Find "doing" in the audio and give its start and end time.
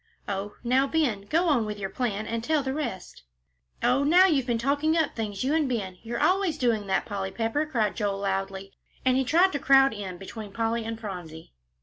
6.57-6.87